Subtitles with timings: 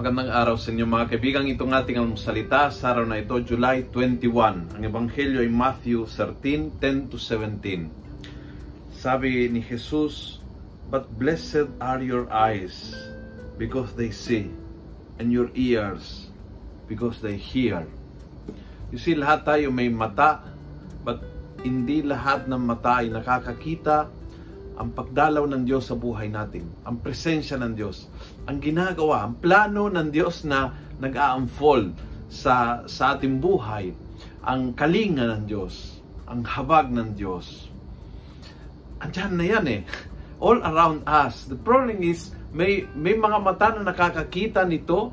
[0.00, 1.44] Magandang araw sa inyo mga kaibigan.
[1.44, 4.72] Itong ating salita sa araw na ito, July 21.
[4.72, 8.96] Ang Ebanghelyo ay Matthew 13, 10 to 17.
[8.96, 10.40] Sabi ni Jesus,
[10.88, 12.96] But blessed are your eyes
[13.60, 14.48] because they see,
[15.20, 16.32] and your ears
[16.88, 17.84] because they hear.
[18.88, 20.48] You see, lahat tayo may mata,
[21.04, 21.20] but
[21.60, 24.08] hindi lahat ng mata ay nakakakita
[24.80, 28.08] ang pagdalaw ng Diyos sa buhay natin, ang presensya ng Diyos,
[28.48, 31.92] ang ginagawa, ang plano ng Diyos na nag-a-unfold
[32.32, 33.92] sa, sa ating buhay,
[34.40, 37.68] ang kalinga ng Diyos, ang habag ng Diyos.
[39.04, 39.82] Andiyan na yan eh.
[40.40, 41.44] All around us.
[41.44, 45.12] The problem is, may, may mga mata na nakakakita nito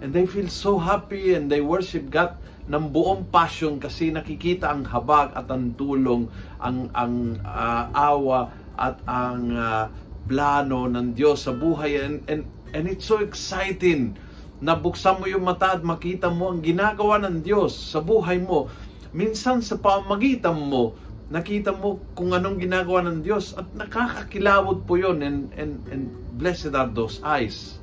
[0.00, 4.88] and they feel so happy and they worship God ng buong passion kasi nakikita ang
[4.88, 6.24] habag at ang tulong,
[6.56, 9.86] ang, ang uh, awa, at ang uh,
[10.24, 14.16] plano ng Diyos sa buhay and, and, and it's so exciting
[14.64, 18.72] na buksan mo yung mata at makita mo ang ginagawa ng Diyos sa buhay mo.
[19.12, 20.96] Minsan sa pamagitan mo,
[21.28, 26.08] nakita mo kung anong ginagawa ng Diyos at nakakakilawod po yon and, and, and
[26.40, 27.76] blessed are those eyes.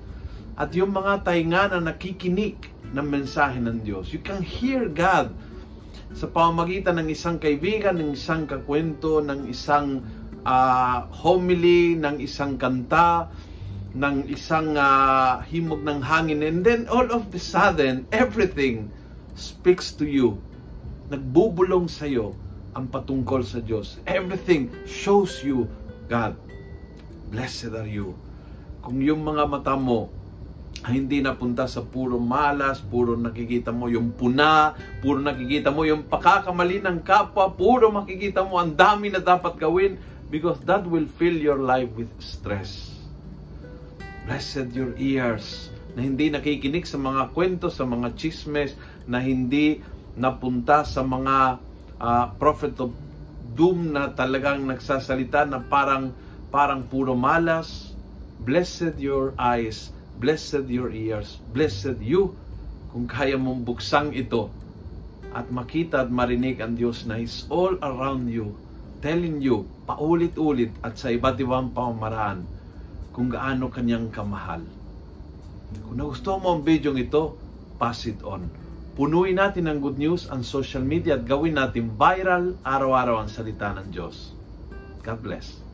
[0.57, 2.57] At yung mga tainga na nakikinig
[2.91, 4.11] ng mensahe ng Diyos.
[4.11, 5.31] You can hear God
[6.11, 10.03] sa pamamagitan ng isang kaibigan, ng isang kakwento, ng isang
[10.45, 13.29] uh, homily ng isang kanta,
[13.91, 16.41] ng isang uh, himog ng hangin.
[16.45, 18.87] And then all of the sudden, everything
[19.35, 20.39] speaks to you.
[21.11, 22.37] Nagbubulong sa iyo
[22.71, 23.99] ang patungkol sa Diyos.
[24.07, 25.67] Everything shows you
[26.07, 26.35] God.
[27.31, 28.15] Blessed are you.
[28.83, 30.11] Kung yung mga mata mo
[30.81, 36.07] ay hindi napunta sa puro malas, puro nakikita mo yung puna, puro nakikita mo yung
[36.09, 39.95] pakakamali ng kapwa, puro makikita mo ang dami na dapat gawin,
[40.31, 42.95] because that will fill your life with stress.
[44.23, 49.83] Blessed your ears na hindi nakikinig sa mga kwento, sa mga chismes, na hindi
[50.15, 51.59] napunta sa mga
[51.99, 52.95] uh, prophet of
[53.51, 56.15] doom na talagang nagsasalita na parang
[56.47, 57.91] parang puro malas.
[58.41, 62.33] Blessed your eyes, blessed your ears, blessed you
[62.89, 64.49] kung kaya mong buksang ito
[65.31, 68.51] at makita at marinig ang Diyos na is all around you
[69.01, 72.45] telling you paulit-ulit at sa iba't ibang pamamaraan
[73.11, 74.63] kung gaano kanyang kamahal.
[75.83, 77.35] Kung nagustuhan mo ang video ito,
[77.81, 78.47] pass it on.
[78.95, 83.73] Punuin natin ng good news ang social media at gawin natin viral araw-araw ang salita
[83.73, 84.35] ng Diyos.
[85.01, 85.70] God bless.